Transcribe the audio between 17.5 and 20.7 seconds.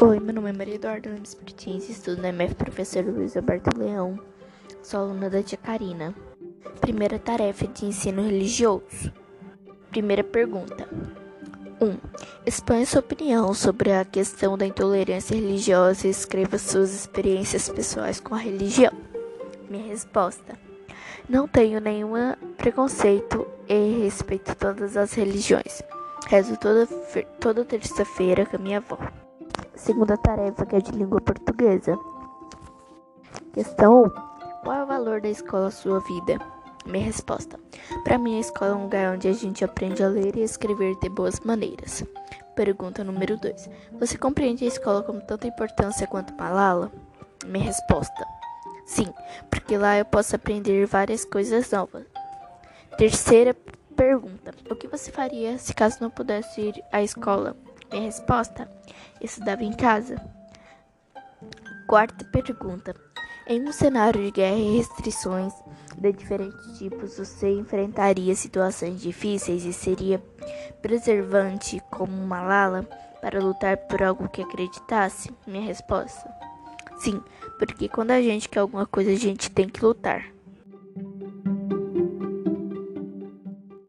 pessoais com a religião. Minha resposta.